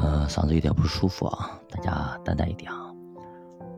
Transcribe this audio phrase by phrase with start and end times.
[0.00, 2.90] 呃，嗓子有点不舒服啊，大家担待一点啊。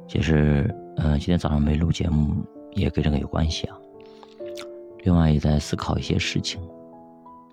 [0.06, 3.76] 其实，呃，今天早上没录节目也跟这个有关系啊。
[5.00, 6.62] 另外也在思考一些事情，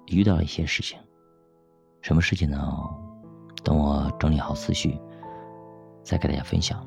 [0.07, 0.99] 遇到了一些事情。
[2.01, 2.57] 什么事情呢？
[3.63, 4.99] 等我整理好思绪，
[6.03, 6.85] 再给大家分享。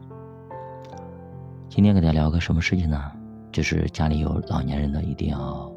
[1.69, 3.12] 今天给大家聊个什么事情呢？
[3.51, 5.69] 就是家里有老年人的一定要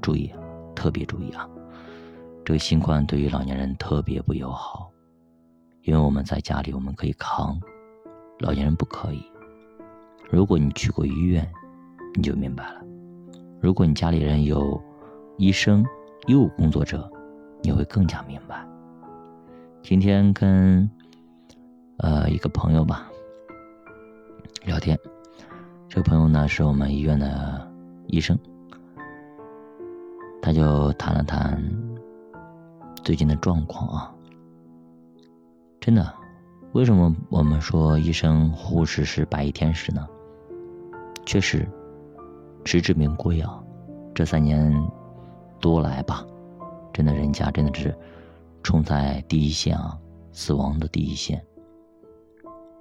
[0.00, 0.32] 注意，
[0.76, 1.48] 特别注意啊！
[2.44, 4.90] 这个新冠对于老年人特别不友好。
[5.88, 7.58] 因为我们在家里我们可以扛，
[8.40, 9.24] 老年人不可以。
[10.30, 11.50] 如果你去过医院，
[12.14, 12.82] 你就明白了。
[13.58, 14.78] 如果你家里人有
[15.38, 15.82] 医生、
[16.26, 17.10] 医务工作者，
[17.62, 18.62] 你会更加明白。
[19.82, 20.86] 今天跟
[22.00, 23.08] 呃一个朋友吧
[24.66, 24.94] 聊天，
[25.88, 27.66] 这个朋友呢是我们医院的
[28.08, 28.38] 医生，
[30.42, 31.58] 他就谈了谈
[33.02, 34.14] 最近的状况啊。
[35.88, 36.14] 真的，
[36.72, 40.06] 为什么我们说医生、护士是白衣天使呢？
[41.24, 41.66] 确实，
[42.66, 43.58] 实至名归啊！
[44.14, 44.70] 这三年
[45.58, 46.26] 多来吧，
[46.92, 47.96] 真的人家真的是
[48.62, 49.98] 冲在第一线啊，
[50.30, 51.42] 死亡的第一线。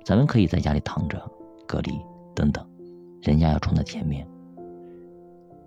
[0.04, 1.18] 咱们可以在家里躺着、
[1.66, 1.98] 隔离
[2.36, 2.70] 等等，
[3.22, 4.28] 人家要冲在前面。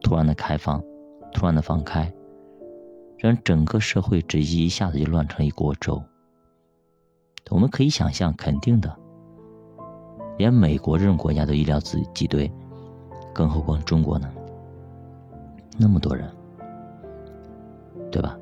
[0.03, 0.79] 突然的开放，
[1.33, 2.13] 突然的放开，
[3.17, 6.03] 让整个社会只一下子就乱成一锅粥。
[7.49, 8.97] 我们可以想象，肯定的，
[10.39, 12.51] 连美国这种国家都医疗自挤兑，
[13.35, 14.33] 更何况中国呢？
[15.77, 16.31] 那么多人，
[18.13, 18.39] 对吧？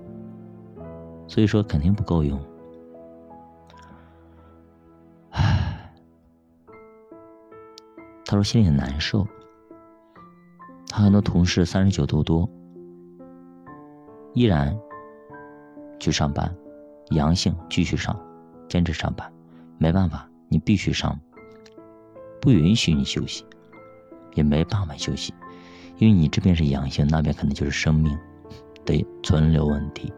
[1.27, 2.38] 所以说肯定不够用。
[5.30, 5.92] 唉，
[8.27, 9.27] 他说心里很难受。
[10.88, 12.48] 他很多同事三十九度多，
[14.34, 14.78] 依然
[15.98, 16.55] 去上班，
[17.10, 18.18] 阳性继续上。
[18.69, 19.33] 坚持上班，
[19.78, 21.19] 没办法，你必须上，
[22.41, 23.44] 不允许你休息，
[24.34, 25.33] 也没办法休息，
[25.96, 28.17] 因为你这边是阳性，那边可能就是生命
[28.84, 30.12] 的存留问题。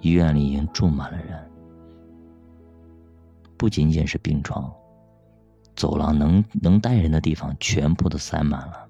[0.00, 1.50] 医院里已经住满了人，
[3.56, 4.72] 不仅仅是病床，
[5.74, 8.88] 走廊能能待人的地方全部都塞满了，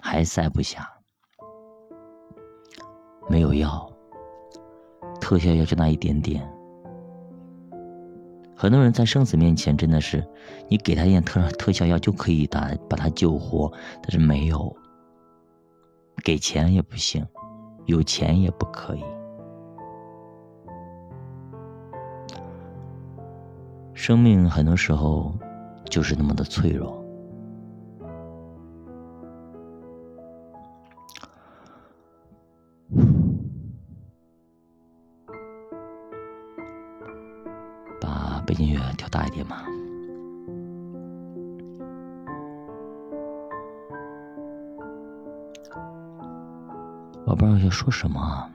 [0.00, 0.90] 还塞不下，
[3.28, 3.90] 没有药。
[5.26, 6.40] 特效药就那一点点，
[8.54, 10.24] 很多人在生死面前真的是，
[10.68, 13.68] 你给他一点特特效药就可以打把他救活，
[14.00, 14.76] 但是没有，
[16.22, 17.26] 给钱也不行，
[17.86, 19.02] 有钱也不可以。
[23.94, 25.36] 生命很多时候
[25.90, 27.04] 就是那么的脆弱。
[47.26, 48.48] 我不知道要说什么啊。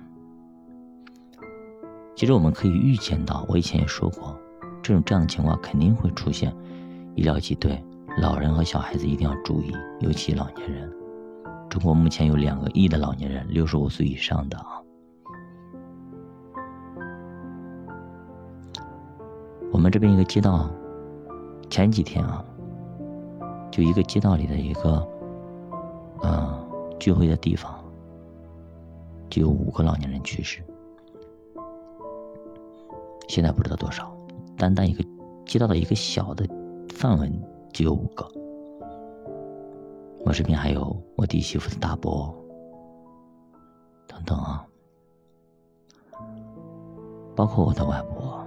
[2.16, 4.36] 其实我们可以预见到，我以前也说过，
[4.82, 6.56] 这种这样的情况肯定会出现，
[7.16, 7.84] 医疗挤兑，
[8.22, 10.92] 老人和小孩子一定要注意，尤其老年人。
[11.70, 14.82] 中国目前有两个亿的老年人，六十五岁以上的啊。
[19.72, 20.70] 我们这边一个街道，
[21.70, 22.44] 前几天啊，
[23.72, 25.08] 就一个街道里的一个，
[26.24, 26.54] 嗯，
[27.00, 27.74] 聚会的地方，
[29.32, 30.62] 就有五个老年人去世。
[33.30, 34.16] 现在不知道多少，
[34.58, 35.02] 单单一个
[35.46, 36.46] 街道的一个小的
[36.90, 37.32] 范围
[37.72, 38.30] 就有五个。
[40.26, 42.36] 我身边还有我弟媳妇的大伯，
[44.06, 44.68] 等等啊，
[47.34, 48.41] 包括我的外婆。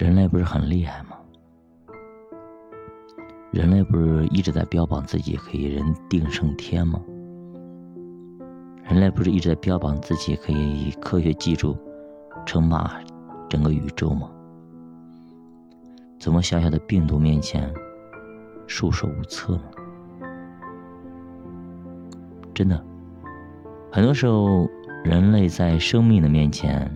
[0.00, 1.10] 人类不是很厉害吗？
[3.50, 6.98] 人类不是一直在标榜自己可以人定胜天吗？
[8.84, 11.76] 人类不是一直在标榜自己可以以科学技术
[12.46, 12.98] 称霸
[13.46, 14.30] 整个宇宙吗？
[16.18, 17.70] 怎么小小的病毒面前
[18.66, 19.64] 束手无策呢？
[22.54, 22.82] 真的，
[23.92, 24.66] 很多时候
[25.04, 26.90] 人类在生命的面前。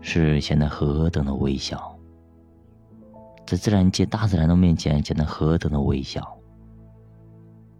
[0.00, 1.96] 是显得何等的微小，
[3.46, 6.38] 在自然界、大自然的面前显得何等的微小，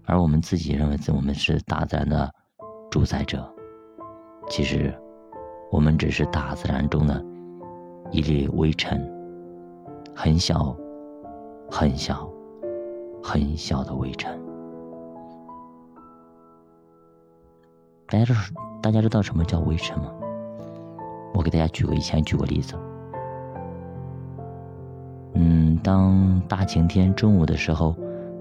[0.05, 2.33] 而我们自己认为我们是大自然的
[2.91, 3.49] 主宰者，
[4.49, 4.95] 其实
[5.71, 7.25] 我们只是大自然中的
[8.11, 9.01] 一粒微尘，
[10.15, 10.77] 很小
[11.71, 12.29] 很小、
[13.23, 14.39] 很小的微尘。
[18.07, 18.41] 大家知道
[18.83, 20.11] 大家知道什么叫微尘吗？
[21.35, 22.75] 我给大家举个以前举过例子。
[25.35, 27.95] 嗯，当大晴天中午的时候，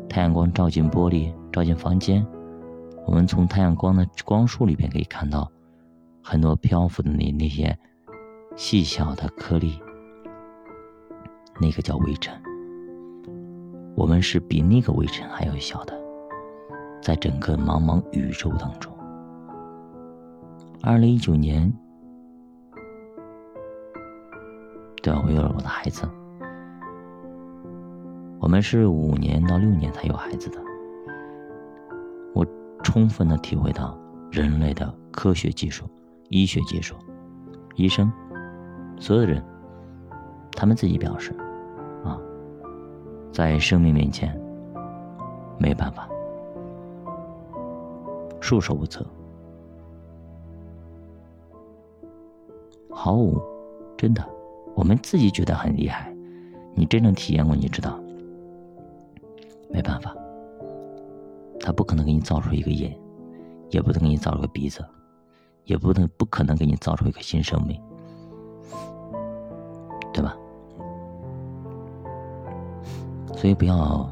[0.10, 2.26] 太阳光照进玻璃，照进房间，
[3.06, 5.52] 我们从太阳光的光束里边可以看到
[6.24, 7.78] 很多漂浮的那那些
[8.56, 9.80] 细小的颗粒，
[11.62, 12.34] 那个叫微尘。
[13.96, 15.94] 我们是比那个微尘还要小的，
[17.02, 18.92] 在整个茫茫宇宙当中。
[20.82, 21.72] 二零一九年，
[25.16, 26.08] 我有了我的孩子。
[28.40, 30.58] 我们是五年到六年才有孩子的。
[32.34, 32.46] 我
[32.84, 33.98] 充分的体会到
[34.32, 35.86] 人类的科学技术、
[36.30, 36.96] 医学技术、
[37.76, 38.12] 医生，
[39.00, 39.44] 所有的人，
[40.52, 41.34] 他们自己表示，
[42.04, 42.18] 啊，
[43.32, 44.40] 在生命面前，
[45.58, 46.08] 没办法，
[48.40, 49.06] 束手无策。
[52.92, 53.42] 毫无，
[53.98, 54.24] 真的，
[54.78, 56.16] 我们自己觉得很厉害，
[56.76, 58.00] 你真正体验过，你知道，
[59.72, 60.16] 没办法，
[61.60, 62.96] 他不可能给你造出一个眼，
[63.72, 64.86] 也不能给你造出个鼻子，
[65.66, 67.82] 也不能不可能给你造出一个新生命，
[70.14, 70.38] 对吧？
[73.36, 74.08] 所以不要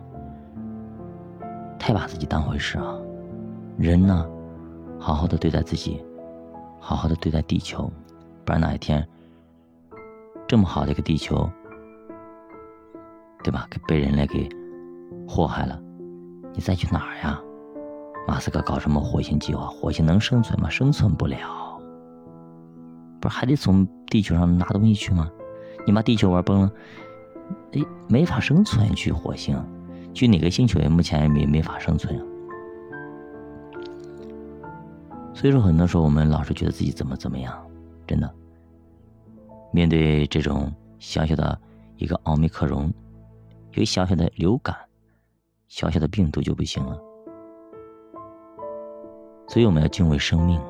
[1.78, 2.98] 太把自己当回事啊，
[3.78, 4.28] 人呢，
[5.00, 6.04] 好好的对待自己，
[6.80, 7.88] 好好的对待地球。
[8.44, 9.08] 不然哪一天，
[10.56, 11.50] 这么好的一个地球，
[13.44, 13.68] 对吧？
[13.86, 14.48] 被人类给
[15.28, 15.78] 祸害了，
[16.54, 17.42] 你再去哪儿呀？
[18.26, 19.68] 马斯克搞什么火星计划？
[19.68, 20.70] 火星能生存吗？
[20.70, 21.78] 生存不了。
[23.20, 25.30] 不是还得从地球上拿东西去吗？
[25.86, 26.72] 你把地球玩崩了，
[27.74, 28.96] 哎，没法生存。
[28.96, 29.62] 去火星，
[30.14, 32.18] 去哪个星球也目前也没没法生存。
[35.34, 37.54] 所以说，很多时候我们老是觉得自己怎么怎么样。
[38.08, 38.34] 真的，
[39.76, 41.60] 面对这种小小的
[41.98, 42.94] 一个奥密克戎，
[43.74, 44.74] 有小小的流感，
[45.68, 46.98] 小小的病毒就不行了。
[49.50, 50.62] 所以我们要敬畏生命，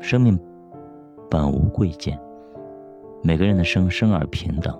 [0.00, 0.38] 生命
[1.28, 2.16] 本无贵贱，
[3.24, 4.72] 每个人的生生而平等。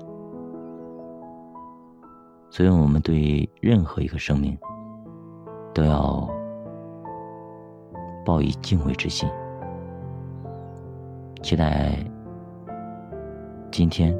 [2.49, 4.57] 所以我们对任何一个生命，
[5.75, 6.31] 都要
[8.25, 9.29] 抱以敬畏之心。
[11.47, 11.97] 期待
[13.71, 14.13] 今天，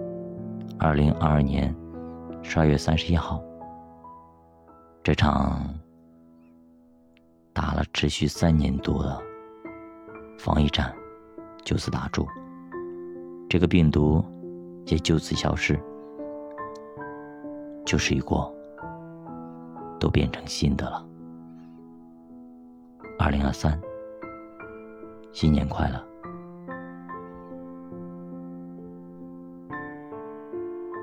[0.79, 1.75] 二零二二年
[2.41, 3.43] 十二月三十一号，
[5.03, 5.61] 这场
[7.53, 9.21] 打了持续三年多的
[10.39, 10.95] 防疫战
[11.65, 12.25] 就此打住，
[13.51, 14.25] 这个病毒
[14.85, 15.77] 也就此消失，
[17.85, 18.55] 旧事已过，
[19.99, 21.05] 都变成新的了。
[23.19, 23.77] 二零二三，
[25.33, 26.01] 新年快乐！